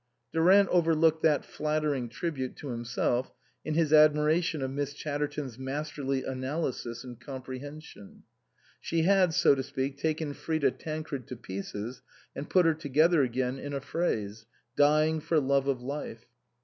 Durant 0.33 0.67
overlooked 0.69 1.21
that 1.21 1.45
flattering 1.45 2.09
tribute 2.09 2.55
to 2.55 2.69
himself 2.69 3.31
in 3.63 3.75
his 3.75 3.93
admiration 3.93 4.63
of 4.63 4.71
Miss 4.71 4.95
Chatterton's 4.95 5.59
masterly 5.59 6.23
analysis 6.23 7.03
and 7.03 7.19
comprehension. 7.19 8.23
She 8.79 9.03
had, 9.03 9.31
so 9.35 9.53
to 9.53 9.61
speak, 9.61 9.99
taken 9.99 10.33
Frida 10.33 10.71
Tancred 10.71 11.27
to 11.27 11.35
pieces 11.35 12.01
and 12.35 12.49
put 12.49 12.65
her 12.65 12.73
together 12.73 13.21
again 13.21 13.59
in 13.59 13.73
a 13.75 13.79
phrase" 13.79 14.47
Dying 14.75 15.19
for 15.19 15.39
love 15.39 15.67
of 15.67 15.83
life." 15.83 16.25